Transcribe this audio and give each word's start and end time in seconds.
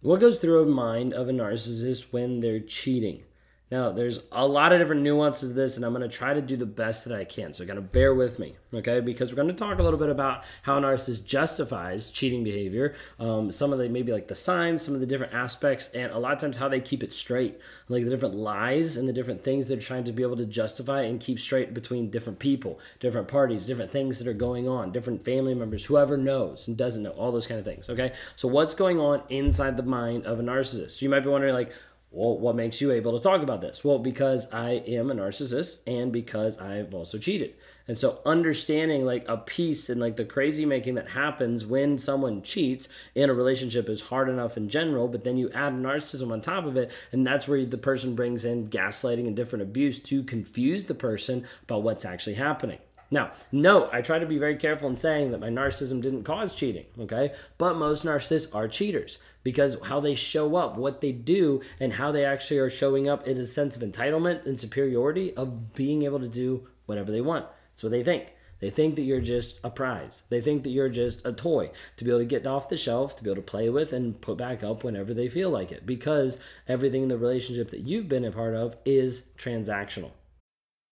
What 0.00 0.20
goes 0.20 0.38
through 0.38 0.62
a 0.62 0.66
mind 0.66 1.12
of 1.12 1.28
a 1.28 1.32
narcissist 1.32 2.12
when 2.12 2.38
they're 2.38 2.60
cheating? 2.60 3.24
Now, 3.70 3.92
there's 3.92 4.20
a 4.32 4.46
lot 4.46 4.72
of 4.72 4.78
different 4.78 5.02
nuances 5.02 5.50
to 5.50 5.54
this, 5.54 5.76
and 5.76 5.84
I'm 5.84 5.92
going 5.92 6.08
to 6.08 6.16
try 6.16 6.32
to 6.32 6.40
do 6.40 6.56
the 6.56 6.64
best 6.64 7.04
that 7.04 7.14
I 7.14 7.24
can. 7.24 7.52
So, 7.52 7.66
kind 7.66 7.78
of 7.78 7.92
bear 7.92 8.14
with 8.14 8.38
me, 8.38 8.56
okay? 8.72 9.00
Because 9.00 9.30
we're 9.30 9.36
going 9.36 9.48
to 9.48 9.54
talk 9.54 9.78
a 9.78 9.82
little 9.82 9.98
bit 9.98 10.08
about 10.08 10.44
how 10.62 10.78
a 10.78 10.80
narcissist 10.80 11.26
justifies 11.26 12.08
cheating 12.08 12.42
behavior, 12.44 12.94
um, 13.20 13.52
some 13.52 13.72
of 13.72 13.78
the 13.78 13.90
maybe 13.90 14.10
like 14.10 14.28
the 14.28 14.34
signs, 14.34 14.80
some 14.80 14.94
of 14.94 15.00
the 15.00 15.06
different 15.06 15.34
aspects, 15.34 15.88
and 15.88 16.10
a 16.12 16.18
lot 16.18 16.32
of 16.32 16.38
times 16.38 16.56
how 16.56 16.68
they 16.68 16.80
keep 16.80 17.02
it 17.02 17.12
straight, 17.12 17.60
like 17.90 18.04
the 18.04 18.10
different 18.10 18.34
lies 18.34 18.96
and 18.96 19.06
the 19.06 19.12
different 19.12 19.44
things 19.44 19.68
they're 19.68 19.76
trying 19.76 20.04
to 20.04 20.12
be 20.12 20.22
able 20.22 20.36
to 20.38 20.46
justify 20.46 21.02
and 21.02 21.20
keep 21.20 21.38
straight 21.38 21.74
between 21.74 22.10
different 22.10 22.38
people, 22.38 22.80
different 23.00 23.28
parties, 23.28 23.66
different 23.66 23.92
things 23.92 24.18
that 24.18 24.26
are 24.26 24.32
going 24.32 24.66
on, 24.66 24.92
different 24.92 25.24
family 25.26 25.54
members, 25.54 25.84
whoever 25.84 26.16
knows 26.16 26.68
and 26.68 26.76
doesn't 26.78 27.02
know, 27.02 27.10
all 27.10 27.32
those 27.32 27.46
kind 27.46 27.58
of 27.58 27.66
things, 27.66 27.90
okay? 27.90 28.12
So, 28.34 28.48
what's 28.48 28.72
going 28.72 28.98
on 28.98 29.22
inside 29.28 29.76
the 29.76 29.82
mind 29.82 30.24
of 30.24 30.40
a 30.40 30.42
narcissist? 30.42 30.92
So, 30.92 31.04
you 31.04 31.10
might 31.10 31.20
be 31.20 31.28
wondering, 31.28 31.52
like, 31.52 31.70
well, 32.10 32.38
what 32.38 32.56
makes 32.56 32.80
you 32.80 32.90
able 32.90 33.18
to 33.18 33.22
talk 33.22 33.42
about 33.42 33.60
this? 33.60 33.84
Well, 33.84 33.98
because 33.98 34.50
I 34.50 34.82
am 34.86 35.10
a 35.10 35.14
narcissist 35.14 35.80
and 35.86 36.10
because 36.10 36.56
I've 36.58 36.94
also 36.94 37.18
cheated. 37.18 37.54
And 37.86 37.98
so 37.98 38.20
understanding 38.24 39.04
like 39.04 39.26
a 39.28 39.36
piece 39.36 39.90
and 39.90 40.00
like 40.00 40.16
the 40.16 40.24
crazy 40.24 40.64
making 40.64 40.94
that 40.94 41.10
happens 41.10 41.66
when 41.66 41.98
someone 41.98 42.42
cheats 42.42 42.88
in 43.14 43.28
a 43.28 43.34
relationship 43.34 43.88
is 43.88 44.00
hard 44.02 44.28
enough 44.28 44.56
in 44.56 44.68
general, 44.68 45.08
but 45.08 45.24
then 45.24 45.36
you 45.36 45.50
add 45.52 45.74
narcissism 45.74 46.32
on 46.32 46.40
top 46.40 46.64
of 46.64 46.76
it, 46.76 46.90
and 47.12 47.26
that's 47.26 47.46
where 47.46 47.64
the 47.64 47.78
person 47.78 48.14
brings 48.14 48.44
in 48.44 48.68
gaslighting 48.68 49.26
and 49.26 49.36
different 49.36 49.62
abuse 49.62 50.00
to 50.00 50.22
confuse 50.22 50.86
the 50.86 50.94
person 50.94 51.46
about 51.64 51.82
what's 51.82 52.04
actually 52.04 52.34
happening. 52.34 52.78
Now, 53.10 53.32
note, 53.50 53.88
I 53.92 54.02
try 54.02 54.18
to 54.18 54.26
be 54.26 54.38
very 54.38 54.56
careful 54.56 54.88
in 54.88 54.96
saying 54.96 55.30
that 55.30 55.40
my 55.40 55.48
narcissism 55.48 56.02
didn't 56.02 56.24
cause 56.24 56.54
cheating, 56.54 56.84
okay? 57.00 57.32
But 57.56 57.76
most 57.76 58.04
narcissists 58.04 58.54
are 58.54 58.68
cheaters 58.68 59.18
because 59.42 59.78
how 59.84 60.00
they 60.00 60.14
show 60.14 60.56
up, 60.56 60.76
what 60.76 61.00
they 61.00 61.12
do, 61.12 61.62
and 61.80 61.94
how 61.94 62.12
they 62.12 62.24
actually 62.24 62.58
are 62.58 62.68
showing 62.68 63.08
up 63.08 63.26
is 63.26 63.40
a 63.40 63.46
sense 63.46 63.76
of 63.76 63.82
entitlement 63.82 64.44
and 64.44 64.58
superiority 64.58 65.34
of 65.36 65.74
being 65.74 66.02
able 66.02 66.20
to 66.20 66.28
do 66.28 66.66
whatever 66.84 67.10
they 67.10 67.22
want. 67.22 67.46
That's 67.70 67.82
what 67.82 67.92
they 67.92 68.04
think. 68.04 68.34
They 68.60 68.70
think 68.70 68.96
that 68.96 69.02
you're 69.02 69.20
just 69.20 69.60
a 69.62 69.70
prize. 69.70 70.24
They 70.30 70.40
think 70.40 70.64
that 70.64 70.70
you're 70.70 70.88
just 70.88 71.24
a 71.24 71.32
toy 71.32 71.70
to 71.96 72.04
be 72.04 72.10
able 72.10 72.20
to 72.20 72.26
get 72.26 72.46
off 72.46 72.68
the 72.68 72.76
shelf, 72.76 73.16
to 73.16 73.24
be 73.24 73.30
able 73.30 73.40
to 73.40 73.50
play 73.50 73.70
with 73.70 73.92
and 73.92 74.20
put 74.20 74.36
back 74.36 74.64
up 74.64 74.82
whenever 74.82 75.14
they 75.14 75.28
feel 75.28 75.48
like 75.50 75.70
it 75.70 75.86
because 75.86 76.38
everything 76.66 77.04
in 77.04 77.08
the 77.08 77.16
relationship 77.16 77.70
that 77.70 77.80
you've 77.80 78.08
been 78.08 78.24
a 78.24 78.32
part 78.32 78.54
of 78.54 78.76
is 78.84 79.22
transactional. 79.38 80.10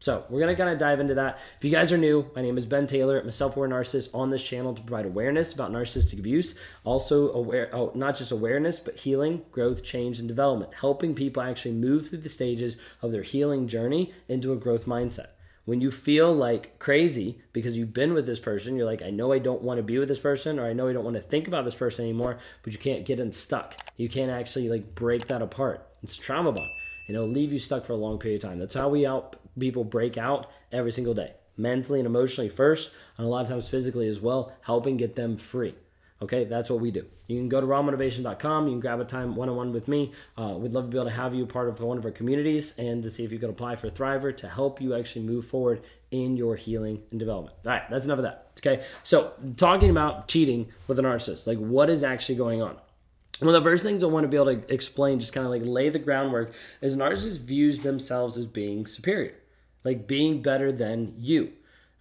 So 0.00 0.24
we're 0.30 0.40
gonna 0.40 0.56
kind 0.56 0.70
of 0.70 0.78
dive 0.78 0.98
into 0.98 1.14
that. 1.16 1.38
If 1.58 1.64
you 1.64 1.70
guys 1.70 1.92
are 1.92 1.98
new, 1.98 2.30
my 2.34 2.40
name 2.40 2.56
is 2.56 2.64
Ben 2.64 2.86
Taylor. 2.86 3.20
I'm 3.20 3.28
a 3.28 3.32
self-aware 3.32 3.68
narcissist 3.68 4.08
on 4.14 4.30
this 4.30 4.42
channel 4.42 4.74
to 4.74 4.80
provide 4.80 5.04
awareness 5.04 5.52
about 5.52 5.72
narcissistic 5.72 6.18
abuse. 6.18 6.54
Also 6.84 7.30
aware, 7.32 7.68
oh, 7.74 7.92
not 7.94 8.16
just 8.16 8.32
awareness, 8.32 8.80
but 8.80 8.96
healing, 8.96 9.42
growth, 9.52 9.84
change, 9.84 10.18
and 10.18 10.26
development, 10.26 10.72
helping 10.72 11.14
people 11.14 11.42
actually 11.42 11.74
move 11.74 12.08
through 12.08 12.20
the 12.20 12.30
stages 12.30 12.78
of 13.02 13.12
their 13.12 13.22
healing 13.22 13.68
journey 13.68 14.14
into 14.26 14.54
a 14.54 14.56
growth 14.56 14.86
mindset. 14.86 15.28
When 15.66 15.82
you 15.82 15.90
feel 15.90 16.32
like 16.34 16.78
crazy 16.78 17.42
because 17.52 17.76
you've 17.76 17.92
been 17.92 18.14
with 18.14 18.24
this 18.24 18.40
person, 18.40 18.76
you're 18.76 18.86
like, 18.86 19.02
I 19.02 19.10
know 19.10 19.34
I 19.34 19.38
don't 19.38 19.62
want 19.62 19.76
to 19.76 19.82
be 19.82 19.98
with 19.98 20.08
this 20.08 20.18
person, 20.18 20.58
or 20.58 20.66
I 20.66 20.72
know 20.72 20.88
I 20.88 20.94
don't 20.94 21.04
want 21.04 21.16
to 21.16 21.22
think 21.22 21.46
about 21.46 21.66
this 21.66 21.74
person 21.74 22.06
anymore, 22.06 22.38
but 22.62 22.72
you 22.72 22.78
can't 22.78 23.04
get 23.04 23.20
unstuck. 23.20 23.76
You 23.98 24.08
can't 24.08 24.30
actually 24.30 24.70
like 24.70 24.94
break 24.94 25.26
that 25.26 25.42
apart. 25.42 25.86
It's 26.02 26.16
trauma 26.16 26.52
bond 26.52 26.70
and 27.10 27.16
it'll 27.16 27.28
leave 27.28 27.52
you 27.52 27.58
stuck 27.58 27.84
for 27.84 27.92
a 27.92 27.96
long 27.96 28.20
period 28.20 28.44
of 28.44 28.48
time. 28.48 28.60
That's 28.60 28.74
how 28.74 28.88
we 28.88 29.02
help 29.02 29.34
people 29.60 29.84
break 29.84 30.18
out 30.18 30.50
every 30.72 30.92
single 30.92 31.14
day, 31.14 31.34
mentally 31.56 32.00
and 32.00 32.06
emotionally 32.06 32.48
first, 32.48 32.90
and 33.16 33.26
a 33.26 33.30
lot 33.30 33.44
of 33.44 33.50
times 33.50 33.68
physically 33.68 34.08
as 34.08 34.20
well, 34.20 34.52
helping 34.62 34.96
get 34.96 35.16
them 35.16 35.36
free. 35.36 35.74
Okay, 36.22 36.44
that's 36.44 36.68
what 36.68 36.80
we 36.80 36.90
do. 36.90 37.06
You 37.28 37.38
can 37.38 37.48
go 37.48 37.60
to 37.60 37.66
rawmotivation.com. 37.66 38.66
You 38.66 38.72
can 38.72 38.80
grab 38.80 39.00
a 39.00 39.04
time 39.04 39.36
one 39.36 39.48
on 39.48 39.56
one 39.56 39.72
with 39.72 39.88
me. 39.88 40.12
Uh, 40.36 40.54
we'd 40.58 40.72
love 40.72 40.84
to 40.84 40.90
be 40.90 40.98
able 40.98 41.08
to 41.08 41.16
have 41.16 41.34
you 41.34 41.46
part 41.46 41.68
of 41.68 41.80
one 41.80 41.96
of 41.96 42.04
our 42.04 42.10
communities 42.10 42.74
and 42.76 43.02
to 43.04 43.10
see 43.10 43.24
if 43.24 43.32
you 43.32 43.38
could 43.38 43.48
apply 43.48 43.76
for 43.76 43.88
Thriver 43.88 44.36
to 44.38 44.48
help 44.48 44.82
you 44.82 44.94
actually 44.94 45.24
move 45.24 45.46
forward 45.46 45.82
in 46.10 46.36
your 46.36 46.56
healing 46.56 47.02
and 47.10 47.18
development. 47.18 47.56
All 47.64 47.72
right, 47.72 47.88
that's 47.88 48.04
enough 48.04 48.18
of 48.18 48.24
that. 48.24 48.52
Okay, 48.58 48.84
so 49.02 49.32
talking 49.56 49.88
about 49.88 50.28
cheating 50.28 50.68
with 50.88 50.98
a 50.98 51.02
narcissist, 51.02 51.46
like 51.46 51.58
what 51.58 51.88
is 51.88 52.02
actually 52.02 52.34
going 52.34 52.60
on? 52.60 52.76
One 53.38 53.54
of 53.54 53.64
the 53.64 53.70
first 53.70 53.82
things 53.82 54.04
I 54.04 54.06
want 54.06 54.24
to 54.24 54.28
be 54.28 54.36
able 54.36 54.54
to 54.54 54.74
explain, 54.74 55.18
just 55.18 55.32
kind 55.32 55.46
of 55.46 55.50
like 55.50 55.62
lay 55.64 55.88
the 55.88 55.98
groundwork, 55.98 56.52
is 56.82 56.94
narcissists 56.94 57.38
views 57.38 57.80
themselves 57.80 58.36
as 58.36 58.44
being 58.46 58.86
superior, 58.86 59.32
like 59.84 60.06
being 60.06 60.42
better 60.42 60.70
than 60.72 61.14
you. 61.16 61.52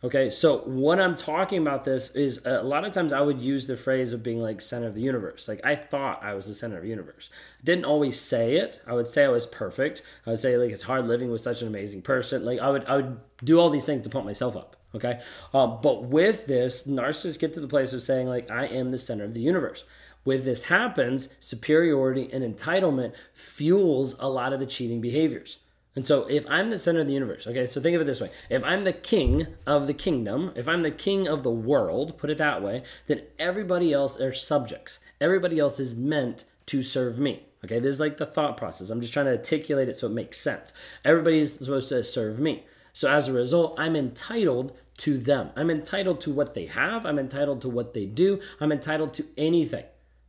Okay, 0.02 0.30
so 0.30 0.60
what 0.60 0.98
I'm 0.98 1.18
talking 1.18 1.62
about 1.62 1.84
this 1.84 2.16
is 2.16 2.46
a 2.46 2.64
lot 2.64 2.86
of 2.86 2.94
times 2.94 3.12
I 3.12 3.20
would 3.20 3.42
use 3.42 3.68
the 3.68 3.76
phrase 3.76 4.14
of 4.14 4.24
being 4.24 4.40
like 4.40 4.62
center 4.62 4.88
of 4.88 4.96
the 4.96 5.02
universe. 5.02 5.50
Like 5.50 5.60
I 5.66 5.76
thought 5.76 6.24
I 6.24 6.34
was 6.36 6.48
the 6.48 6.54
center 6.54 6.78
of 6.78 6.84
the 6.84 6.90
universe. 6.90 7.30
Didn't 7.66 7.84
always 7.84 8.18
say 8.18 8.56
it. 8.56 8.82
I 8.88 8.94
would 8.94 9.08
say 9.08 9.26
I 9.26 9.30
was 9.30 9.46
perfect. 9.46 10.02
I 10.26 10.30
would 10.30 10.40
say 10.40 10.56
like 10.56 10.72
it's 10.72 10.84
hard 10.84 11.06
living 11.06 11.32
with 11.32 11.42
such 11.42 11.62
an 11.62 11.68
amazing 11.68 12.02
person. 12.02 12.46
Like 12.46 12.60
I 12.60 12.70
would 12.70 12.86
I 12.86 12.96
would 12.96 13.20
do 13.44 13.60
all 13.60 13.70
these 13.70 13.86
things 13.86 14.04
to 14.04 14.10
pump 14.10 14.26
myself 14.26 14.56
up. 14.56 14.78
Okay, 14.96 15.20
uh, 15.54 15.68
but 15.68 16.06
with 16.06 16.48
this, 16.48 16.88
narcissists 16.88 17.38
get 17.38 17.54
to 17.54 17.60
the 17.60 17.68
place 17.68 17.92
of 17.92 18.02
saying 18.02 18.28
like 18.28 18.50
I 18.50 18.68
am 18.68 18.92
the 18.92 18.98
center 18.98 19.26
of 19.26 19.34
the 19.34 19.42
universe. 19.42 19.84
When 20.24 20.46
this 20.46 20.64
happens, 20.64 21.36
superiority 21.42 22.30
and 22.32 22.44
entitlement 22.44 23.14
fuels 23.34 24.16
a 24.20 24.30
lot 24.30 24.54
of 24.54 24.62
the 24.62 24.66
cheating 24.66 25.02
behaviors. 25.02 25.58
And 26.00 26.06
so, 26.06 26.26
if 26.30 26.46
I'm 26.48 26.70
the 26.70 26.78
center 26.78 27.02
of 27.02 27.08
the 27.08 27.14
universe, 27.14 27.46
okay, 27.46 27.68
so 27.68 27.82
think 27.82 27.94
of 27.94 28.02
it 28.02 28.06
this 28.06 28.22
way 28.22 28.32
if 28.50 28.64
I'm 28.64 28.86
the 28.86 28.94
king 28.94 29.48
of 29.68 29.86
the 29.86 29.94
kingdom, 29.94 30.54
if 30.56 30.66
I'm 30.66 30.82
the 30.82 30.92
king 30.92 31.28
of 31.28 31.44
the 31.44 31.52
world, 31.52 32.18
put 32.18 32.30
it 32.30 32.38
that 32.38 32.64
way, 32.64 32.84
then 33.08 33.24
everybody 33.38 33.92
else 33.92 34.18
are 34.22 34.34
subjects. 34.34 35.00
Everybody 35.20 35.60
else 35.60 35.78
is 35.78 35.96
meant 35.96 36.46
to 36.68 36.84
serve 36.84 37.20
me. 37.20 37.44
Okay, 37.66 37.80
this 37.80 37.96
is 37.96 38.00
like 38.00 38.16
the 38.16 38.26
thought 38.26 38.56
process. 38.56 38.90
I'm 38.90 39.02
just 39.02 39.12
trying 39.12 39.26
to 39.26 39.34
articulate 39.34 39.90
it 39.90 39.98
so 39.98 40.08
it 40.08 40.14
makes 40.14 40.40
sense. 40.40 40.72
Everybody 41.04 41.40
is 41.40 41.56
supposed 41.56 41.90
to 41.90 42.02
serve 42.02 42.40
me. 42.40 42.64
So, 42.94 43.12
as 43.12 43.28
a 43.28 43.34
result, 43.34 43.76
I'm 43.78 43.98
entitled 43.98 44.78
to 45.00 45.18
them. 45.18 45.50
I'm 45.58 45.70
entitled 45.70 46.22
to 46.22 46.32
what 46.32 46.54
they 46.54 46.68
have. 46.68 47.06
I'm 47.06 47.20
entitled 47.20 47.60
to 47.64 47.70
what 47.70 47.94
they 47.94 48.06
do. 48.06 48.40
I'm 48.62 48.72
entitled 48.72 49.14
to 49.16 49.26
anything. 49.38 49.84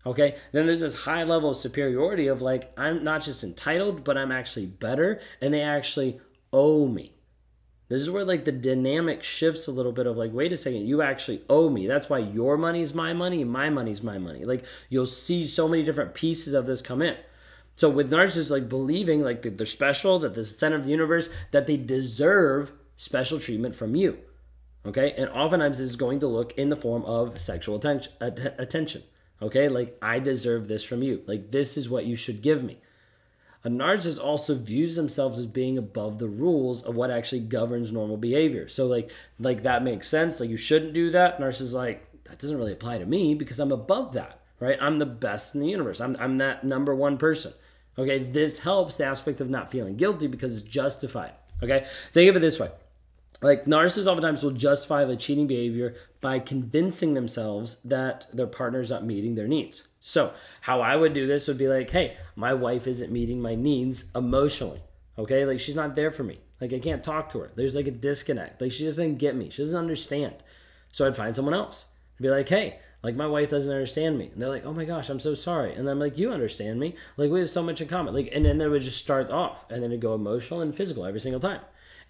Okay, 0.07 0.37
then 0.53 0.67
there's 0.67 0.81
this 0.81 1.01
high 1.01 1.25
level 1.25 1.51
of 1.51 1.57
superiority 1.59 2.27
of 2.27 2.41
like, 2.41 2.73
I'm 2.79 3.05
not 3.05 3.23
just 3.23 3.45
entitled, 3.45 4.03
but 4.03 4.17
I'm 4.17 4.33
actually 4.33 4.67
better, 4.67 5.21
and 5.43 5.53
they 5.53 5.61
actually 5.61 6.21
owe 6.53 6.89
me. 6.89 7.13
This 7.91 8.03
is 8.03 8.11
where 8.11 8.25
like 8.25 8.45
the 8.45 8.53
dynamic 8.53 9.25
shifts 9.25 9.67
a 9.67 9.73
little 9.73 9.91
bit 9.91 10.07
of 10.07 10.17
like, 10.17 10.33
wait 10.33 10.53
a 10.53 10.57
second, 10.57 10.87
you 10.87 11.03
actually 11.03 11.43
owe 11.51 11.69
me. 11.69 11.89
That's 11.89 12.09
why 12.09 12.19
your 12.21 12.57
money's 12.57 12.95
my 12.95 13.13
money 13.13 13.43
my 13.43 13.69
money's 13.69 14.01
my 14.01 14.17
money. 14.17 14.45
Like 14.45 14.65
you'll 14.89 15.09
see 15.09 15.45
so 15.47 15.67
many 15.67 15.83
different 15.83 16.15
pieces 16.15 16.55
of 16.55 16.67
this 16.67 16.83
come 16.83 17.03
in. 17.03 17.17
So 17.75 17.91
with 17.91 18.13
narcissists 18.13 18.49
like 18.49 18.69
believing 18.69 19.23
like 19.23 19.43
they're 19.43 19.67
special, 19.67 20.21
that 20.21 20.35
the 20.35 20.45
center 20.45 20.77
of 20.77 20.85
the 20.85 20.93
universe, 20.93 21.31
that 21.51 21.67
they 21.67 21.77
deserve 21.77 22.73
special 22.97 23.41
treatment 23.41 23.75
from 23.75 23.97
you. 23.97 24.19
Okay, 24.87 25.13
and 25.19 25.29
oftentimes 25.31 25.79
this 25.79 25.91
is 25.91 25.97
going 25.97 26.21
to 26.21 26.29
look 26.29 26.57
in 26.57 26.71
the 26.71 26.77
form 26.77 27.05
of 27.05 27.41
sexual 27.41 27.75
attention. 27.75 28.13
attention. 28.21 29.03
Okay, 29.43 29.69
like 29.69 29.97
I 30.03 30.19
deserve 30.19 30.69
this 30.69 30.83
from 30.85 31.03
you. 31.03 31.23
Like 31.27 31.51
this 31.51 31.77
is 31.77 31.89
what 31.89 32.05
you 32.07 32.17
should 32.17 32.43
give 32.43 32.63
me. 32.63 32.79
A 33.63 33.69
narcissist 33.69 34.23
also 34.23 34.55
views 34.55 34.97
themselves 34.97 35.39
as 35.39 35.47
being 35.47 35.77
above 35.77 36.19
the 36.19 36.29
rules 36.29 36.83
of 36.83 36.97
what 36.97 37.11
actually 37.11 37.41
governs 37.41 37.93
normal 37.93 38.17
behavior. 38.17 38.69
So 38.69 38.87
like 38.87 39.11
like 39.39 39.63
that 39.63 39.83
makes 39.83 40.09
sense. 40.09 40.41
Like 40.41 40.51
you 40.51 40.57
shouldn't 40.57 40.95
do 40.95 41.11
that. 41.11 41.39
Narcissist 41.39 41.73
like 41.75 42.07
that 42.25 42.39
doesn't 42.39 42.57
really 42.57 42.73
apply 42.73 42.99
to 42.99 43.07
me 43.07 43.35
because 43.35 43.59
I'm 43.59 43.73
above 43.73 44.13
that. 44.13 44.41
right? 44.61 44.79
I'm 44.81 44.99
the 44.99 45.07
best 45.07 45.55
in 45.55 45.61
the 45.61 45.69
universe. 45.69 46.01
I'm, 46.01 46.17
I'm 46.21 46.39
that 46.39 46.63
number 46.65 46.95
one 46.95 47.19
person. 47.19 47.53
Okay, 47.99 48.19
this 48.19 48.61
helps 48.61 48.97
the 48.97 49.05
aspect 49.05 49.41
of 49.41 49.51
not 49.51 49.71
feeling 49.71 49.97
guilty 49.97 50.27
because 50.27 50.57
it's 50.57 50.69
justified. 50.69 51.33
Okay, 51.63 51.87
think 52.13 52.31
of 52.31 52.37
it 52.37 52.41
this 52.41 52.59
way 52.61 52.71
like 53.41 53.65
narcissists 53.65 54.07
oftentimes 54.07 54.43
will 54.43 54.51
justify 54.51 55.05
the 55.05 55.17
cheating 55.17 55.47
behavior 55.47 55.95
by 56.21 56.39
convincing 56.39 57.15
themselves 57.15 57.81
that 57.85 58.27
their 58.33 58.47
partner 58.47 58.81
is 58.81 58.91
not 58.91 59.05
meeting 59.05 59.35
their 59.35 59.49
needs. 59.49 59.89
So, 60.01 60.33
how 60.63 60.81
I 60.81 60.97
would 60.97 61.15
do 61.15 61.27
this 61.27 61.47
would 61.49 61.59
be 61.59 61.69
like, 61.69 61.91
hey, 61.91 62.17
my 62.37 62.55
wife 62.55 62.87
isn't 62.87 63.13
meeting 63.13 63.41
my 63.41 63.55
needs 63.55 64.05
emotionally. 64.15 64.83
Okay, 65.19 65.45
like 65.45 65.61
she's 65.61 65.77
not 65.77 65.97
there 65.97 66.11
for 66.11 66.23
me. 66.23 66.41
Like 66.61 66.73
I 66.73 66.79
can't 66.79 67.05
talk 67.05 67.31
to 67.31 67.41
her. 67.41 67.51
There's 67.55 67.75
like 67.75 67.87
a 67.87 67.91
disconnect. 67.93 68.61
Like 68.61 68.73
she 68.73 68.85
doesn't 68.85 69.17
get 69.17 69.37
me. 69.37 69.51
She 69.51 69.63
doesn't 69.63 69.79
understand. 69.79 70.35
So 70.93 71.07
I'd 71.07 71.17
find 71.17 71.35
someone 71.35 71.55
else. 71.55 71.87
I'd 72.19 72.23
be 72.23 72.31
like, 72.31 72.49
hey, 72.49 72.79
like 73.03 73.17
my 73.17 73.27
wife 73.27 73.51
doesn't 73.51 73.73
understand 73.73 74.19
me. 74.19 74.31
And 74.33 74.41
they're 74.41 74.49
like, 74.49 74.67
oh 74.67 74.73
my 74.73 74.85
gosh, 74.85 75.09
I'm 75.09 75.21
so 75.21 75.35
sorry. 75.35 75.75
And 75.75 75.89
I'm 75.89 75.99
like, 75.99 76.19
you 76.19 76.33
understand 76.33 76.79
me. 76.79 76.97
Like 77.17 77.31
we 77.31 77.41
have 77.41 77.51
so 77.51 77.63
much 77.63 77.81
in 77.81 77.89
common. 77.89 78.15
Like, 78.15 78.31
and 78.33 78.45
then 78.45 78.59
they 78.59 78.69
would 78.69 78.83
just 78.83 78.99
start 78.99 79.31
off 79.31 79.65
and 79.71 79.83
then 79.83 79.91
it'd 79.91 80.03
go 80.03 80.15
emotional 80.15 80.61
and 80.61 80.75
physical 80.75 81.07
every 81.07 81.21
single 81.21 81.41
time. 81.41 81.61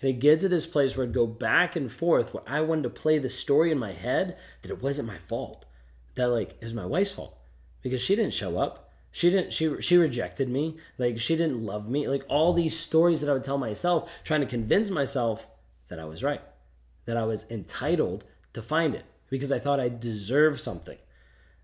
And 0.00 0.10
it 0.10 0.20
gets 0.20 0.42
to 0.42 0.48
this 0.48 0.66
place 0.66 0.96
where 0.96 1.06
I'd 1.06 1.12
go 1.12 1.26
back 1.26 1.76
and 1.76 1.90
forth 1.90 2.32
where 2.32 2.42
I 2.46 2.62
wanted 2.62 2.84
to 2.84 2.90
play 2.90 3.18
the 3.18 3.28
story 3.28 3.70
in 3.70 3.78
my 3.78 3.92
head 3.92 4.36
that 4.62 4.70
it 4.70 4.82
wasn't 4.82 5.08
my 5.08 5.18
fault. 5.18 5.66
That 6.14 6.28
like 6.28 6.52
it 6.52 6.64
was 6.64 6.74
my 6.74 6.86
wife's 6.86 7.14
fault. 7.14 7.36
Because 7.82 8.00
she 8.00 8.16
didn't 8.16 8.34
show 8.34 8.58
up. 8.58 8.90
She 9.12 9.30
didn't 9.30 9.52
she 9.52 9.80
she 9.80 9.96
rejected 9.96 10.48
me. 10.48 10.78
Like 10.96 11.18
she 11.18 11.36
didn't 11.36 11.64
love 11.64 11.88
me. 11.88 12.08
Like 12.08 12.24
all 12.28 12.52
these 12.52 12.78
stories 12.78 13.20
that 13.20 13.30
I 13.30 13.34
would 13.34 13.44
tell 13.44 13.58
myself, 13.58 14.10
trying 14.24 14.40
to 14.40 14.46
convince 14.46 14.90
myself 14.90 15.46
that 15.88 15.98
I 15.98 16.04
was 16.04 16.22
right. 16.22 16.42
That 17.04 17.16
I 17.16 17.24
was 17.24 17.50
entitled 17.50 18.24
to 18.52 18.62
find 18.62 18.94
it 18.94 19.04
because 19.28 19.52
I 19.52 19.58
thought 19.58 19.80
I 19.80 19.88
deserved 19.88 20.60
something. 20.60 20.98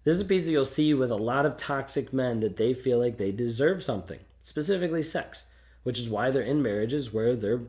This 0.04 0.14
is 0.14 0.20
a 0.20 0.24
piece 0.24 0.44
that 0.44 0.52
you'll 0.52 0.64
see 0.64 0.94
with 0.94 1.10
a 1.10 1.16
lot 1.16 1.46
of 1.46 1.56
toxic 1.56 2.12
men 2.12 2.40
that 2.40 2.56
they 2.56 2.74
feel 2.74 2.98
like 2.98 3.16
they 3.16 3.32
deserve 3.32 3.82
something, 3.82 4.20
specifically 4.40 5.02
sex, 5.02 5.46
which 5.82 5.98
is 5.98 6.08
why 6.08 6.30
they're 6.30 6.42
in 6.42 6.62
marriages 6.62 7.12
where 7.12 7.34
they're 7.34 7.62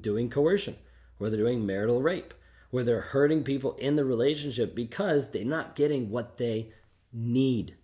doing 0.00 0.30
coercion, 0.30 0.76
where 1.18 1.30
they're 1.30 1.40
doing 1.40 1.66
marital 1.66 2.02
rape, 2.02 2.34
where 2.70 2.84
they're 2.84 3.00
hurting 3.00 3.42
people 3.42 3.74
in 3.76 3.96
the 3.96 4.04
relationship 4.04 4.74
because 4.74 5.30
they're 5.30 5.44
not 5.44 5.76
getting 5.76 6.10
what 6.10 6.36
they 6.36 6.70
need. 7.12 7.74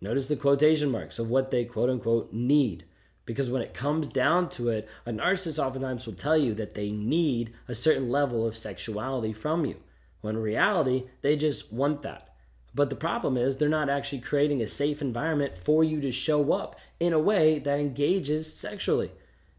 Notice 0.00 0.28
the 0.28 0.36
quotation 0.36 0.90
marks 0.90 1.18
of 1.18 1.28
what 1.28 1.50
they 1.50 1.64
quote 1.64 1.90
unquote 1.90 2.32
need. 2.32 2.84
Because 3.24 3.50
when 3.50 3.62
it 3.62 3.74
comes 3.74 4.10
down 4.10 4.48
to 4.50 4.68
it, 4.68 4.88
a 5.04 5.10
narcissist 5.10 5.58
oftentimes 5.58 6.06
will 6.06 6.14
tell 6.14 6.38
you 6.38 6.54
that 6.54 6.74
they 6.74 6.92
need 6.92 7.52
a 7.66 7.74
certain 7.74 8.08
level 8.08 8.46
of 8.46 8.56
sexuality 8.56 9.32
from 9.32 9.64
you. 9.64 9.76
When 10.20 10.36
in 10.36 10.42
reality, 10.42 11.04
they 11.22 11.36
just 11.36 11.72
want 11.72 12.02
that. 12.02 12.34
But 12.74 12.90
the 12.90 12.96
problem 12.96 13.36
is, 13.36 13.56
they're 13.56 13.68
not 13.68 13.88
actually 13.88 14.20
creating 14.20 14.60
a 14.60 14.68
safe 14.68 15.00
environment 15.00 15.56
for 15.56 15.82
you 15.82 16.00
to 16.02 16.12
show 16.12 16.52
up 16.52 16.78
in 17.00 17.12
a 17.12 17.18
way 17.18 17.58
that 17.58 17.80
engages 17.80 18.52
sexually. 18.52 19.10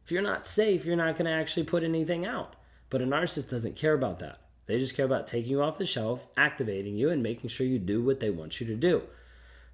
If 0.08 0.14
you're 0.14 0.22
not 0.22 0.48
safe, 0.48 0.86
you're 0.86 0.96
not 0.96 1.18
going 1.18 1.26
to 1.26 1.32
actually 1.32 1.66
put 1.66 1.84
anything 1.84 2.26
out. 2.26 2.56
But 2.90 3.02
a 3.02 3.06
narcissist 3.06 3.50
doesn't 3.50 3.76
care 3.76 3.94
about 3.94 4.20
that. 4.20 4.40
They 4.66 4.80
just 4.80 4.96
care 4.96 5.06
about 5.06 5.28
taking 5.28 5.52
you 5.52 5.62
off 5.62 5.78
the 5.78 5.86
shelf, 5.86 6.30
activating 6.38 6.96
you, 6.96 7.10
and 7.10 7.22
making 7.22 7.50
sure 7.50 7.68
you 7.68 7.78
do 7.78 8.02
what 8.02 8.22
they 8.22 8.30
want 8.30 8.62
you 8.62 8.68
to 8.68 8.76
do. 8.76 9.02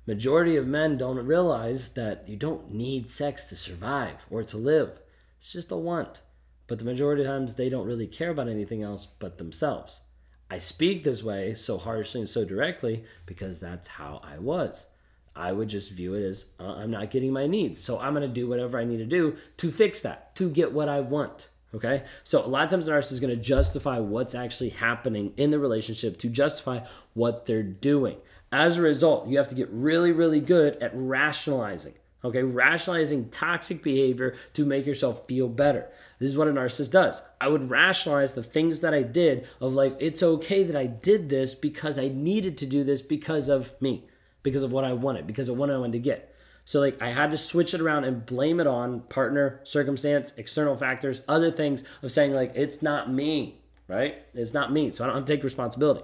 Majority 0.07 0.56
of 0.56 0.65
men 0.65 0.97
don't 0.97 1.24
realize 1.24 1.91
that 1.91 2.27
you 2.27 2.35
don't 2.35 2.74
need 2.74 3.12
sex 3.12 3.45
to 3.50 3.56
survive 3.56 4.25
or 4.31 4.44
to 4.45 4.57
live. 4.57 5.00
It's 5.38 5.53
just 5.53 5.71
a 5.71 5.77
want. 5.77 6.21
But 6.65 6.79
the 6.79 6.86
majority 6.86 7.21
of 7.21 7.27
times 7.27 7.53
they 7.53 7.69
don't 7.69 7.86
really 7.86 8.07
care 8.07 8.31
about 8.31 8.50
anything 8.50 8.81
else 8.81 9.06
but 9.06 9.38
themselves. 9.38 10.01
I 10.50 10.57
speak 10.57 11.03
this 11.03 11.21
way 11.21 11.53
so 11.53 11.77
harshly 11.77 12.21
and 12.21 12.29
so 12.29 12.44
directly 12.44 13.03
because 13.27 13.59
that's 13.59 13.88
how 13.88 14.19
I 14.24 14.39
was. 14.39 14.88
I 15.35 15.51
would 15.51 15.68
just 15.68 15.91
view 15.91 16.13
it 16.13 16.24
as 16.24 16.45
uh, 16.59 16.75
I'm 16.75 16.91
not 16.91 17.09
getting 17.09 17.33
my 17.33 17.47
needs. 17.47 17.80
So 17.80 18.00
I'm 18.00 18.13
going 18.13 18.27
to 18.27 18.33
do 18.33 18.47
whatever 18.47 18.77
I 18.77 18.83
need 18.83 18.97
to 18.97 19.06
do 19.06 19.35
to 19.57 19.71
fix 19.71 20.01
that, 20.01 20.35
to 20.35 20.50
get 20.50 20.74
what 20.74 20.89
I 20.89 21.00
want. 21.00 21.50
Okay. 21.74 22.03
So 22.24 22.45
a 22.45 22.47
lot 22.47 22.65
of 22.65 22.69
times, 22.69 22.85
the 22.85 22.91
narcissist 22.91 23.13
is 23.13 23.19
going 23.19 23.35
to 23.35 23.41
justify 23.41 24.00
what's 24.00 24.35
actually 24.35 24.69
happening 24.69 25.33
in 25.38 25.51
the 25.51 25.59
relationship 25.59 26.19
to 26.19 26.30
justify 26.30 26.81
what 27.13 27.45
they're 27.45 27.63
doing. 27.63 28.18
As 28.51 28.77
a 28.77 28.81
result, 28.81 29.27
you 29.27 29.39
have 29.39 29.50
to 29.50 29.56
get 29.56 29.69
really, 29.71 30.12
really 30.12 30.39
good 30.39 30.81
at 30.83 30.91
rationalizing. 30.94 31.95
Okay, 32.24 32.44
rationalizing 32.44 33.29
toxic 33.29 33.83
behavior 33.83 34.36
to 34.53 34.65
make 34.65 34.86
yourself 34.86 35.27
feel 35.27 35.50
better. 35.50 35.89
This 36.19 36.29
is 36.29 36.38
what 36.38 36.47
a 36.47 36.51
narcissist 36.51 36.91
does. 36.91 37.21
I 37.41 37.50
would 37.50 37.69
rationalize 37.69 38.33
the 38.33 38.44
things 38.44 38.79
that 38.79 38.94
I 38.94 39.01
did 39.01 39.45
of 39.59 39.74
like, 39.74 39.97
it's 40.00 40.24
okay 40.24 40.63
that 40.63 40.75
I 40.75 40.86
did 40.86 41.27
this 41.27 41.53
because 41.53 42.00
I 42.00 42.07
needed 42.07 42.57
to 42.59 42.65
do 42.65 42.86
this 42.86 43.01
because 43.01 43.50
of 43.50 43.74
me 43.81 44.06
because 44.43 44.63
of 44.63 44.71
what 44.71 44.83
I 44.83 44.93
wanted, 44.93 45.25
because 45.25 45.49
of 45.49 45.57
what 45.57 45.69
I 45.69 45.77
wanted 45.77 45.93
to 45.93 45.99
get. 45.99 46.33
So 46.65 46.79
like 46.79 47.01
I 47.01 47.09
had 47.09 47.31
to 47.31 47.37
switch 47.37 47.73
it 47.73 47.81
around 47.81 48.05
and 48.05 48.25
blame 48.25 48.59
it 48.59 48.67
on 48.67 49.01
partner, 49.01 49.59
circumstance, 49.63 50.33
external 50.37 50.77
factors, 50.77 51.21
other 51.27 51.51
things 51.51 51.83
of 52.01 52.11
saying 52.11 52.33
like 52.33 52.53
it's 52.55 52.81
not 52.81 53.11
me, 53.11 53.61
right? 53.87 54.17
It's 54.33 54.53
not 54.53 54.71
me. 54.71 54.91
So 54.91 55.03
I 55.03 55.07
don't 55.07 55.27
take 55.27 55.43
responsibility. 55.43 56.03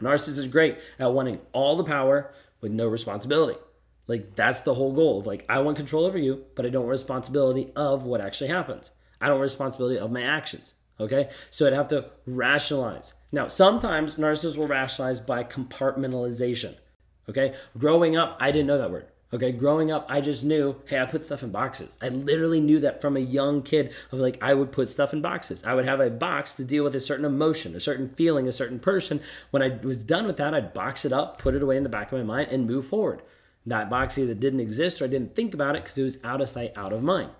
Narcissist 0.00 0.38
is 0.38 0.48
great 0.48 0.76
at 0.98 1.12
wanting 1.12 1.40
all 1.52 1.76
the 1.76 1.84
power 1.84 2.32
with 2.60 2.72
no 2.72 2.86
responsibility. 2.86 3.58
Like 4.06 4.36
that's 4.36 4.62
the 4.62 4.74
whole 4.74 4.92
goal 4.92 5.20
of 5.20 5.26
like 5.26 5.44
I 5.48 5.60
want 5.60 5.76
control 5.76 6.04
over 6.04 6.18
you, 6.18 6.44
but 6.54 6.66
I 6.66 6.68
don't 6.68 6.82
want 6.82 6.92
responsibility 6.92 7.72
of 7.74 8.04
what 8.04 8.20
actually 8.20 8.48
happens. 8.48 8.90
I 9.20 9.28
don't 9.28 9.36
want 9.36 9.44
responsibility 9.44 9.98
of 9.98 10.12
my 10.12 10.22
actions. 10.22 10.74
Okay? 11.00 11.30
So 11.50 11.66
I'd 11.66 11.72
have 11.72 11.88
to 11.88 12.10
rationalize. 12.26 13.14
Now, 13.32 13.48
sometimes 13.48 14.16
narcissists 14.16 14.56
will 14.56 14.68
rationalize 14.68 15.20
by 15.20 15.44
compartmentalization. 15.44 16.76
Okay. 17.28 17.54
Growing 17.76 18.16
up, 18.16 18.36
I 18.40 18.52
didn't 18.52 18.66
know 18.66 18.78
that 18.78 18.90
word. 18.90 19.06
Okay. 19.32 19.52
Growing 19.52 19.90
up, 19.90 20.06
I 20.08 20.20
just 20.20 20.44
knew, 20.44 20.76
hey, 20.86 21.00
I 21.00 21.06
put 21.06 21.24
stuff 21.24 21.42
in 21.42 21.50
boxes. 21.50 21.98
I 22.00 22.08
literally 22.08 22.60
knew 22.60 22.78
that 22.80 23.00
from 23.00 23.16
a 23.16 23.20
young 23.20 23.62
kid 23.62 23.92
of 24.12 24.20
like, 24.20 24.38
I 24.42 24.54
would 24.54 24.72
put 24.72 24.90
stuff 24.90 25.12
in 25.12 25.20
boxes. 25.20 25.64
I 25.64 25.74
would 25.74 25.84
have 25.84 26.00
a 26.00 26.10
box 26.10 26.54
to 26.56 26.64
deal 26.64 26.84
with 26.84 26.94
a 26.94 27.00
certain 27.00 27.24
emotion, 27.24 27.74
a 27.74 27.80
certain 27.80 28.10
feeling, 28.10 28.46
a 28.46 28.52
certain 28.52 28.78
person. 28.78 29.20
When 29.50 29.62
I 29.62 29.78
was 29.82 30.04
done 30.04 30.26
with 30.26 30.36
that, 30.36 30.54
I'd 30.54 30.74
box 30.74 31.04
it 31.04 31.12
up, 31.12 31.38
put 31.38 31.54
it 31.54 31.62
away 31.62 31.76
in 31.76 31.82
the 31.82 31.88
back 31.88 32.12
of 32.12 32.18
my 32.18 32.24
mind, 32.24 32.50
and 32.50 32.66
move 32.66 32.86
forward. 32.86 33.22
That 33.66 33.90
box 33.90 34.16
either 34.16 34.34
didn't 34.34 34.60
exist 34.60 35.02
or 35.02 35.06
I 35.06 35.08
didn't 35.08 35.34
think 35.34 35.52
about 35.52 35.74
it 35.74 35.82
because 35.82 35.98
it 35.98 36.04
was 36.04 36.18
out 36.22 36.40
of 36.40 36.48
sight, 36.48 36.72
out 36.76 36.92
of 36.92 37.02
mind. 37.02 37.30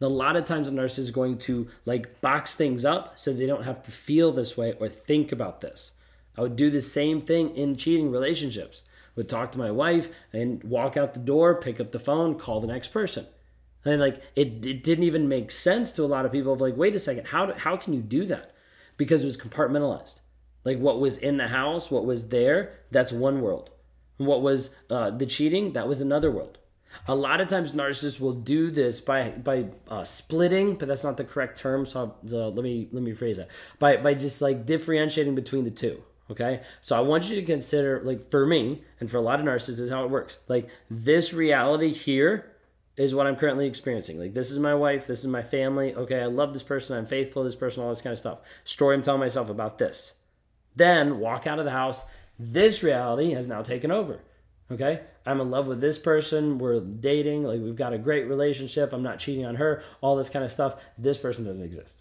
Now, 0.00 0.06
a 0.06 0.08
lot 0.08 0.36
of 0.36 0.44
times 0.44 0.68
a 0.68 0.72
nurse 0.72 0.98
is 0.98 1.10
going 1.10 1.38
to 1.40 1.68
like 1.84 2.20
box 2.20 2.54
things 2.54 2.84
up 2.84 3.18
so 3.18 3.32
they 3.32 3.46
don't 3.46 3.64
have 3.64 3.82
to 3.84 3.90
feel 3.90 4.32
this 4.32 4.56
way 4.56 4.74
or 4.80 4.88
think 4.88 5.30
about 5.30 5.60
this. 5.60 5.92
I 6.36 6.40
would 6.40 6.56
do 6.56 6.70
the 6.70 6.80
same 6.80 7.20
thing 7.20 7.54
in 7.54 7.76
cheating 7.76 8.10
relationships 8.10 8.82
would 9.16 9.28
talk 9.28 9.52
to 9.52 9.58
my 9.58 9.70
wife 9.70 10.08
and 10.32 10.62
walk 10.64 10.96
out 10.96 11.14
the 11.14 11.20
door, 11.20 11.54
pick 11.54 11.80
up 11.80 11.92
the 11.92 11.98
phone, 11.98 12.38
call 12.38 12.60
the 12.60 12.66
next 12.66 12.88
person. 12.88 13.26
And 13.84 14.00
like 14.00 14.22
it, 14.34 14.64
it 14.64 14.82
didn't 14.82 15.04
even 15.04 15.28
make 15.28 15.50
sense 15.50 15.92
to 15.92 16.04
a 16.04 16.06
lot 16.06 16.24
of 16.24 16.32
people 16.32 16.52
of 16.52 16.60
like, 16.60 16.76
wait 16.76 16.94
a 16.94 16.98
second, 16.98 17.28
how, 17.28 17.46
do, 17.46 17.52
how 17.52 17.76
can 17.76 17.92
you 17.92 18.00
do 18.00 18.24
that? 18.26 18.54
Because 18.96 19.22
it 19.22 19.26
was 19.26 19.36
compartmentalized. 19.36 20.20
Like 20.64 20.78
what 20.78 21.00
was 21.00 21.18
in 21.18 21.36
the 21.36 21.48
house, 21.48 21.90
what 21.90 22.06
was 22.06 22.30
there, 22.30 22.80
that's 22.90 23.12
one 23.12 23.40
world. 23.40 23.70
What 24.16 24.42
was 24.42 24.74
uh, 24.90 25.10
the 25.10 25.26
cheating, 25.26 25.72
that 25.72 25.88
was 25.88 26.00
another 26.00 26.30
world. 26.30 26.58
A 27.08 27.14
lot 27.14 27.40
of 27.40 27.48
times 27.48 27.72
narcissists 27.72 28.20
will 28.20 28.32
do 28.32 28.70
this 28.70 29.00
by 29.00 29.30
by 29.30 29.66
uh, 29.88 30.04
splitting, 30.04 30.76
but 30.76 30.86
that's 30.86 31.02
not 31.02 31.16
the 31.16 31.24
correct 31.24 31.58
term. 31.58 31.86
So, 31.86 32.14
so 32.24 32.50
let 32.50 32.62
me 32.62 32.88
let 32.92 33.02
me 33.02 33.12
phrase 33.12 33.38
that 33.38 33.48
by 33.80 33.96
by 33.96 34.14
just 34.14 34.40
like 34.40 34.64
differentiating 34.64 35.34
between 35.34 35.64
the 35.64 35.72
two. 35.72 36.02
Okay. 36.30 36.62
So 36.80 36.96
I 36.96 37.00
want 37.00 37.28
you 37.28 37.36
to 37.36 37.42
consider, 37.42 38.00
like, 38.02 38.30
for 38.30 38.46
me 38.46 38.82
and 38.98 39.10
for 39.10 39.18
a 39.18 39.20
lot 39.20 39.40
of 39.40 39.46
narcissists, 39.46 39.80
is 39.80 39.90
how 39.90 40.04
it 40.04 40.10
works. 40.10 40.38
Like, 40.48 40.68
this 40.90 41.34
reality 41.34 41.92
here 41.92 42.50
is 42.96 43.14
what 43.14 43.26
I'm 43.26 43.36
currently 43.36 43.66
experiencing. 43.66 44.18
Like, 44.18 44.34
this 44.34 44.50
is 44.50 44.58
my 44.58 44.74
wife. 44.74 45.06
This 45.06 45.20
is 45.20 45.26
my 45.26 45.42
family. 45.42 45.94
Okay. 45.94 46.20
I 46.20 46.26
love 46.26 46.52
this 46.52 46.62
person. 46.62 46.96
I'm 46.96 47.06
faithful 47.06 47.42
to 47.42 47.48
this 47.48 47.56
person, 47.56 47.82
all 47.82 47.90
this 47.90 48.02
kind 48.02 48.12
of 48.12 48.18
stuff. 48.18 48.38
Story 48.64 48.94
I'm 48.94 49.02
telling 49.02 49.20
myself 49.20 49.50
about 49.50 49.78
this. 49.78 50.14
Then 50.76 51.18
walk 51.18 51.46
out 51.46 51.58
of 51.58 51.64
the 51.64 51.70
house. 51.72 52.06
This 52.38 52.82
reality 52.82 53.32
has 53.32 53.46
now 53.46 53.62
taken 53.62 53.90
over. 53.90 54.20
Okay. 54.70 55.00
I'm 55.26 55.40
in 55.40 55.50
love 55.50 55.66
with 55.66 55.80
this 55.80 55.98
person. 55.98 56.58
We're 56.58 56.80
dating. 56.80 57.44
Like, 57.44 57.60
we've 57.60 57.76
got 57.76 57.92
a 57.92 57.98
great 57.98 58.26
relationship. 58.28 58.92
I'm 58.92 59.02
not 59.02 59.18
cheating 59.18 59.44
on 59.44 59.56
her. 59.56 59.82
All 60.00 60.16
this 60.16 60.30
kind 60.30 60.44
of 60.44 60.50
stuff. 60.50 60.76
This 60.96 61.18
person 61.18 61.44
doesn't 61.44 61.62
exist. 61.62 62.00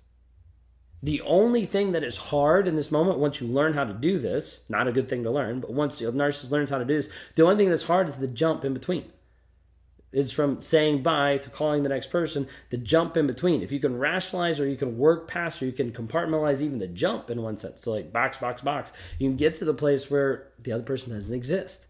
The 1.03 1.19
only 1.21 1.65
thing 1.65 1.91
that 1.91 2.03
is 2.03 2.15
hard 2.15 2.65
in 2.65 2.77
this 2.77 2.89
moment, 2.89 3.19
once 3.19 3.41
you 3.41 3.47
learn 3.47 3.73
how 3.73 3.83
to 3.83 3.93
do 3.93 4.19
this, 4.19 4.63
not 4.69 4.87
a 4.87 4.93
good 4.93 5.09
thing 5.09 5.23
to 5.23 5.31
learn, 5.31 5.59
but 5.59 5.73
once 5.73 5.99
a 5.99 6.05
narcissist 6.05 6.49
learns 6.49 6.69
how 6.69 6.77
to 6.77 6.85
do 6.85 6.95
this, 6.95 7.09
the 7.35 7.43
only 7.43 7.57
thing 7.57 7.69
that's 7.69 7.83
hard 7.83 8.07
is 8.07 8.15
the 8.15 8.27
jump 8.27 8.63
in 8.63 8.73
between. 8.73 9.11
It's 10.13 10.31
from 10.31 10.61
saying 10.61 11.03
bye 11.03 11.39
to 11.39 11.49
calling 11.49 11.83
the 11.83 11.89
next 11.89 12.07
person, 12.07 12.47
the 12.69 12.77
jump 12.77 13.17
in 13.17 13.27
between. 13.27 13.63
If 13.63 13.71
you 13.73 13.81
can 13.81 13.99
rationalize 13.99 14.61
or 14.61 14.67
you 14.67 14.77
can 14.77 14.97
work 14.97 15.27
past 15.27 15.61
or 15.61 15.65
you 15.65 15.73
can 15.73 15.91
compartmentalize 15.91 16.61
even 16.61 16.79
the 16.79 16.87
jump 16.87 17.29
in 17.29 17.41
one 17.41 17.57
sense, 17.57 17.81
so 17.81 17.91
like 17.91 18.13
box, 18.13 18.37
box, 18.37 18.61
box, 18.61 18.93
you 19.19 19.27
can 19.27 19.35
get 19.35 19.55
to 19.55 19.65
the 19.65 19.73
place 19.73 20.09
where 20.09 20.47
the 20.61 20.71
other 20.71 20.83
person 20.83 21.13
doesn't 21.13 21.35
exist. 21.35 21.85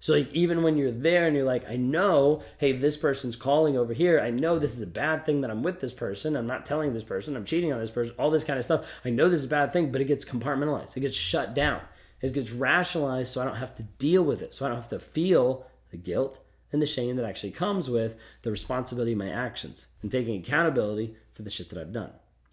So 0.00 0.12
like 0.12 0.32
even 0.32 0.62
when 0.62 0.76
you're 0.76 0.92
there 0.92 1.26
and 1.26 1.34
you're 1.34 1.44
like, 1.44 1.68
I 1.68 1.76
know, 1.76 2.42
hey, 2.58 2.72
this 2.72 2.96
person's 2.96 3.36
calling 3.36 3.76
over 3.76 3.92
here. 3.92 4.20
I 4.20 4.30
know 4.30 4.58
this 4.58 4.74
is 4.74 4.82
a 4.82 4.86
bad 4.86 5.26
thing 5.26 5.40
that 5.40 5.50
I'm 5.50 5.62
with 5.62 5.80
this 5.80 5.92
person. 5.92 6.36
I'm 6.36 6.46
not 6.46 6.64
telling 6.64 6.94
this 6.94 7.02
person. 7.02 7.36
I'm 7.36 7.44
cheating 7.44 7.72
on 7.72 7.80
this 7.80 7.90
person. 7.90 8.14
All 8.18 8.30
this 8.30 8.44
kind 8.44 8.58
of 8.58 8.64
stuff. 8.64 8.88
I 9.04 9.10
know 9.10 9.28
this 9.28 9.40
is 9.40 9.46
a 9.46 9.48
bad 9.48 9.72
thing, 9.72 9.90
but 9.90 10.00
it 10.00 10.06
gets 10.06 10.24
compartmentalized. 10.24 10.96
It 10.96 11.00
gets 11.00 11.16
shut 11.16 11.54
down. 11.54 11.80
It 12.20 12.32
gets 12.32 12.50
rationalized, 12.50 13.32
so 13.32 13.40
I 13.40 13.44
don't 13.44 13.56
have 13.56 13.74
to 13.76 13.82
deal 13.82 14.24
with 14.24 14.42
it. 14.42 14.52
So 14.54 14.66
I 14.66 14.68
don't 14.68 14.78
have 14.78 14.88
to 14.88 15.00
feel 15.00 15.66
the 15.90 15.96
guilt, 15.96 16.40
and 16.72 16.82
the 16.82 16.86
shame 16.86 17.16
that 17.16 17.24
actually 17.24 17.52
comes 17.52 17.88
with 17.88 18.16
the 18.42 18.50
responsibility 18.50 19.12
of 19.12 19.18
my 19.18 19.30
actions 19.30 19.86
and 20.02 20.12
taking 20.12 20.40
accountability 20.40 21.16
for 21.32 21.42
the 21.42 21.50
shit 21.50 21.70
that 21.70 21.78
I've 21.78 21.92
done. 21.92 22.12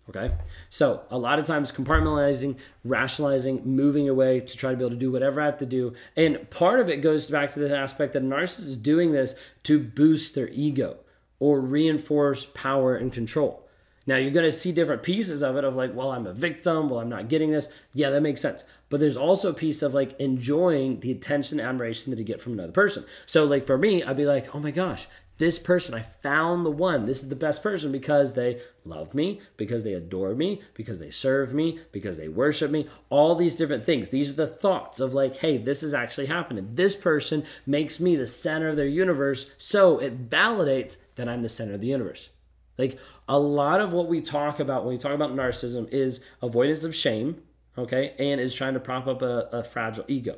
Okay. 0.10 0.32
So 0.70 1.02
a 1.10 1.18
lot 1.18 1.40
of 1.40 1.46
times 1.46 1.72
compartmentalizing, 1.72 2.58
rationalizing, 2.84 3.64
moving 3.66 4.08
away 4.08 4.40
to 4.40 4.58
try 4.58 4.72
to 4.72 4.78
be 4.78 4.84
able 4.84 4.92
to 4.92 5.00
do 5.00 5.12
whatever 5.12 5.42
I 5.42 5.46
have 5.46 5.58
to 5.58 5.66
do. 5.66 5.94
And 6.16 6.48
part 6.52 6.80
of 6.80 6.90
it 6.90 6.98
goes 6.98 7.30
back 7.30 7.54
to 7.54 7.60
the 7.60 7.76
aspect 7.76 8.14
that 8.14 8.22
a 8.22 8.26
narcissist 8.26 8.68
is 8.68 8.78
doing 8.78 9.14
this 9.14 9.34
to 9.64 9.80
boost 9.80 10.36
their 10.36 10.50
ego 10.50 10.98
or 11.40 11.60
reinforce 11.60 12.46
power 12.46 12.96
and 12.96 13.12
control. 13.12 13.68
Now 14.08 14.18
you're 14.18 14.32
going 14.32 14.46
to 14.46 14.52
see 14.52 14.72
different 14.72 15.02
pieces 15.02 15.42
of 15.42 15.58
it 15.58 15.64
of 15.64 15.76
like, 15.76 15.96
well, 15.96 16.12
I'm 16.12 16.28
a 16.28 16.34
victim. 16.34 16.90
Well, 16.90 17.00
I'm 17.00 17.10
not 17.10 17.28
getting 17.28 17.52
this. 17.52 17.70
Yeah, 17.94 18.12
that 18.12 18.22
makes 18.22 18.42
sense. 18.42 18.64
But 18.90 19.00
there's 19.00 19.18
also 19.18 19.50
a 19.50 19.56
piece 19.56 19.82
of 19.82 19.96
like 19.96 20.18
enjoying 20.20 21.00
the 21.00 21.12
attention 21.12 21.60
and 21.60 21.68
admiration 21.68 22.12
that 22.12 22.20
you 22.20 22.26
get 22.26 22.42
from 22.42 22.54
another 22.54 22.72
person. 22.72 23.06
So 23.26 23.46
like 23.46 23.66
for 23.66 23.80
me, 23.80 24.04
I'd 24.04 24.18
be 24.18 24.26
like, 24.26 24.54
oh 24.54 24.60
my 24.60 24.70
gosh, 24.70 25.08
this 25.38 25.60
person, 25.60 25.94
I 25.94 26.02
found 26.02 26.66
the 26.66 26.72
one. 26.72 27.06
This 27.06 27.22
is 27.22 27.30
the 27.30 27.36
best 27.36 27.62
person 27.62 27.92
because 27.92 28.34
they 28.34 28.62
love 28.86 29.14
me, 29.14 29.42
because 29.58 29.84
they 29.84 29.94
adore 29.94 30.34
me, 30.34 30.62
because 30.74 31.00
they 31.00 31.10
serve 31.10 31.54
me, 31.54 31.80
because 31.92 32.18
they 32.18 32.30
worship 32.30 32.72
me, 32.72 32.88
all 33.10 33.36
these 33.36 33.56
different 33.56 33.84
things. 33.84 34.10
These 34.10 34.32
are 34.32 34.36
the 34.36 34.48
thoughts 34.48 35.00
of 35.00 35.14
like, 35.14 35.38
hey, 35.38 35.58
this 35.58 35.84
is 35.84 35.94
actually 35.94 36.28
happening. 36.28 36.70
This 36.74 36.96
person 36.96 37.44
makes 37.66 38.00
me 38.00 38.16
the 38.16 38.28
center 38.28 38.70
of 38.70 38.78
their 38.78 38.88
universe. 38.88 39.52
So 39.58 40.00
it 40.00 40.30
validates 40.30 40.98
that 41.16 41.28
I'm 41.28 41.42
the 41.42 41.50
center 41.50 41.74
of 41.74 41.82
the 41.82 41.88
universe. 41.88 42.30
Like 42.78 42.98
a 43.28 43.40
lot 43.40 43.82
of 43.82 43.94
what 43.94 44.08
we 44.08 44.22
talk 44.22 44.60
about 44.60 44.86
when 44.86 44.94
we 44.94 45.00
talk 45.00 45.14
about 45.14 45.36
narcissism 45.36 45.90
is 45.92 46.22
avoidance 46.42 46.84
of 46.84 46.96
shame, 46.96 47.42
okay, 47.78 48.14
and 48.20 48.40
is 48.40 48.56
trying 48.56 48.74
to 48.74 48.80
prop 48.80 49.08
up 49.08 49.22
a, 49.22 49.50
a 49.52 49.64
fragile 49.64 50.06
ego. 50.08 50.38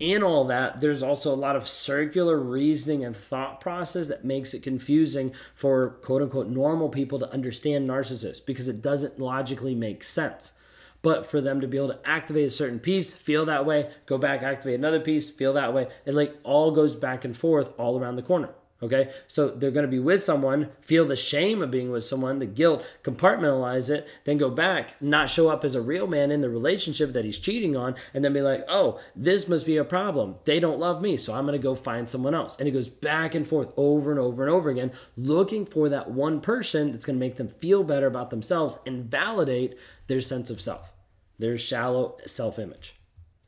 In 0.00 0.24
all 0.24 0.44
that, 0.46 0.80
there's 0.80 1.04
also 1.04 1.32
a 1.32 1.36
lot 1.36 1.54
of 1.54 1.68
circular 1.68 2.38
reasoning 2.38 3.04
and 3.04 3.16
thought 3.16 3.60
process 3.60 4.08
that 4.08 4.24
makes 4.24 4.52
it 4.52 4.62
confusing 4.62 5.32
for 5.54 5.90
quote 6.02 6.20
unquote 6.20 6.48
normal 6.48 6.88
people 6.88 7.20
to 7.20 7.32
understand 7.32 7.88
narcissists 7.88 8.44
because 8.44 8.66
it 8.66 8.82
doesn't 8.82 9.20
logically 9.20 9.74
make 9.74 10.02
sense. 10.02 10.52
But 11.00 11.30
for 11.30 11.40
them 11.40 11.60
to 11.60 11.68
be 11.68 11.76
able 11.76 11.88
to 11.88 12.00
activate 12.04 12.48
a 12.48 12.50
certain 12.50 12.80
piece, 12.80 13.12
feel 13.12 13.44
that 13.44 13.66
way, 13.66 13.90
go 14.06 14.18
back, 14.18 14.42
activate 14.42 14.78
another 14.78 15.00
piece, 15.00 15.30
feel 15.30 15.52
that 15.52 15.72
way, 15.72 15.88
it 16.06 16.14
like 16.14 16.38
all 16.42 16.72
goes 16.72 16.96
back 16.96 17.24
and 17.24 17.36
forth 17.36 17.72
all 17.78 18.00
around 18.00 18.16
the 18.16 18.22
corner. 18.22 18.48
Okay, 18.82 19.10
so 19.28 19.48
they're 19.48 19.70
going 19.70 19.86
to 19.86 19.90
be 19.90 20.00
with 20.00 20.22
someone, 20.22 20.68
feel 20.82 21.06
the 21.06 21.16
shame 21.16 21.62
of 21.62 21.70
being 21.70 21.90
with 21.90 22.04
someone, 22.04 22.40
the 22.40 22.44
guilt, 22.44 22.84
compartmentalize 23.02 23.88
it, 23.88 24.06
then 24.24 24.36
go 24.36 24.50
back, 24.50 25.00
not 25.00 25.30
show 25.30 25.48
up 25.48 25.64
as 25.64 25.74
a 25.74 25.80
real 25.80 26.06
man 26.08 26.32
in 26.32 26.40
the 26.40 26.50
relationship 26.50 27.12
that 27.12 27.24
he's 27.24 27.38
cheating 27.38 27.76
on, 27.76 27.94
and 28.12 28.24
then 28.24 28.32
be 28.32 28.42
like, 28.42 28.64
oh, 28.68 29.00
this 29.14 29.48
must 29.48 29.64
be 29.64 29.76
a 29.76 29.84
problem. 29.84 30.34
They 30.44 30.58
don't 30.58 30.80
love 30.80 31.00
me, 31.00 31.16
so 31.16 31.32
I'm 31.32 31.46
going 31.46 31.58
to 31.58 31.62
go 31.62 31.76
find 31.76 32.08
someone 32.08 32.34
else. 32.34 32.58
And 32.58 32.68
it 32.68 32.72
goes 32.72 32.88
back 32.88 33.34
and 33.34 33.46
forth 33.46 33.72
over 33.76 34.10
and 34.10 34.20
over 34.20 34.42
and 34.42 34.52
over 34.52 34.68
again, 34.68 34.92
looking 35.16 35.64
for 35.64 35.88
that 35.88 36.10
one 36.10 36.40
person 36.40 36.90
that's 36.90 37.06
going 37.06 37.16
to 37.16 37.24
make 37.24 37.36
them 37.36 37.48
feel 37.48 37.84
better 37.84 38.08
about 38.08 38.30
themselves 38.30 38.78
and 38.84 39.04
validate 39.04 39.78
their 40.08 40.20
sense 40.20 40.50
of 40.50 40.60
self, 40.60 40.92
their 41.38 41.56
shallow 41.56 42.18
self 42.26 42.58
image. 42.58 42.96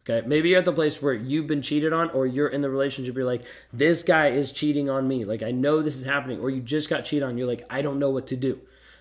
Okay. 0.08 0.26
Maybe 0.26 0.50
you're 0.50 0.58
at 0.58 0.64
the 0.64 0.72
place 0.72 1.02
where 1.02 1.14
you've 1.14 1.48
been 1.48 1.62
cheated 1.62 1.92
on, 1.92 2.10
or 2.10 2.26
you're 2.26 2.46
in 2.46 2.60
the 2.60 2.70
relationship, 2.70 3.16
you're 3.16 3.25
like, 3.25 3.42
this 3.72 4.04
guy 4.04 4.28
is 4.28 4.52
cheating 4.52 4.88
on 4.88 5.08
me. 5.08 5.25
Like, 5.25 5.42
I 5.42 5.50
know 5.50 5.82
this 5.82 5.96
is 5.96 6.04
happening, 6.04 6.38
or 6.38 6.48
you 6.48 6.60
just 6.60 6.88
got 6.88 7.04
cheated 7.04 7.25
on. 7.25 7.36
You're 7.36 7.48
like, 7.48 7.66
I 7.68 7.82
don't 7.82 7.98
know 7.98 8.10
what 8.10 8.28
to 8.28 8.36
do. 8.36 8.60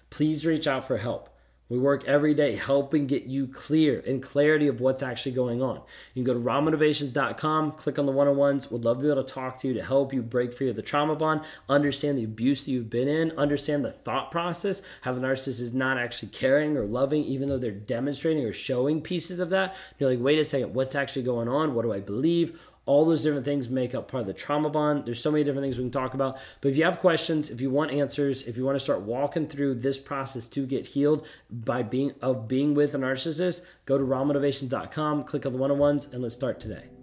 Please 0.09 0.45
reach 0.45 0.65
out 0.65 0.85
for 0.85 0.97
help. 0.97 1.29
We 1.67 1.79
work 1.79 2.03
every 2.05 2.36
day 2.36 2.55
helping 2.55 3.07
get 3.07 3.24
you 3.24 3.48
clear 3.48 4.03
and 4.05 4.22
clarity 4.22 4.67
of 4.67 4.81
what's 4.81 5.01
actually 5.01 5.31
going 5.31 5.63
on. 5.63 5.81
You 6.13 6.24
can 6.24 6.34
go 6.34 6.34
to 6.36 6.39
rawmotivations.com, 6.39 7.72
click 7.72 7.98
on 7.98 8.05
the 8.05 8.12
one 8.12 8.27
on 8.27 8.38
ones. 8.38 8.69
Would 8.69 8.86
love 8.86 8.98
to 8.98 9.03
be 9.03 9.10
able 9.10 9.24
to 9.24 9.34
talk 9.34 9.57
to 9.60 9.67
you 9.67 9.74
to 9.74 9.84
help 9.84 10.13
you 10.13 10.22
break 10.22 10.53
free 10.53 10.69
of 10.69 10.75
the 10.75 10.84
trauma 10.84 11.15
bond, 11.15 11.41
understand 11.67 12.19
the 12.19 12.24
abuse 12.24 12.65
that 12.65 12.72
you've 12.72 12.91
been 12.91 13.07
in, 13.07 13.31
understand 13.31 13.84
the 13.84 13.91
thought 13.91 14.29
process, 14.29 14.84
how 15.01 15.13
the 15.13 15.22
narcissist 15.22 15.60
is 15.60 15.74
not 15.74 15.98
actually 15.98 16.29
caring 16.29 16.77
or 16.77 16.86
loving, 16.86 17.24
even 17.24 17.50
though 17.50 17.57
they're 17.57 17.72
demonstrating 17.72 18.43
or 18.43 18.53
showing 18.53 19.01
pieces 19.01 19.39
of 19.39 19.50
that. 19.50 19.75
You're 19.98 20.12
like, 20.12 20.19
wait 20.19 20.38
a 20.38 20.45
second, 20.45 20.75
what's 20.75 20.93
actually 20.93 21.24
going 21.24 21.48
on? 21.48 21.74
What 21.74 21.81
do 21.81 21.91
I 21.91 22.00
believe? 22.00 22.60
All 22.86 23.06
those 23.06 23.24
different 23.24 23.46
things 23.46 23.70
make 23.70 23.96
up 23.96 24.08
part 24.08 24.22
of 24.22 24.27
the 24.27 24.34
trauma 24.34 24.70
bond. 24.70 25.06
There's 25.06 25.20
so 25.20 25.32
many 25.32 25.44
different 25.44 25.65
things 25.65 25.77
we 25.77 25.84
can 25.84 25.92
talk 25.92 26.13
about. 26.13 26.38
But 26.62 26.70
if 26.70 26.77
you 26.77 26.84
have 26.84 27.00
questions, 27.00 27.50
if 27.50 27.60
you 27.60 27.70
want 27.70 27.92
answers, 27.92 28.44
if 28.44 28.58
you 28.58 28.65
want 28.65 28.75
to 28.75 28.80
start 28.80 29.01
walking 29.01 29.48
through 29.48 29.75
this 29.75 29.98
process 29.98 30.48
to 30.50 30.65
get 30.65 30.88
healed 30.88 31.25
by 31.50 31.82
being 31.84 32.13
of 32.22 32.48
being 32.48 32.75
with 32.75 32.94
a 32.94 32.98
narcissist, 32.98 33.65
go 33.86 33.98
to 33.98 34.04
rawmotivations.com, 34.04 35.24
click 35.24 35.46
on 35.46 35.51
the 35.51 35.58
one-on-ones, 35.58 36.13
and 36.13 36.22
let's 36.22 36.36
start 36.36 36.60
today. 36.60 36.95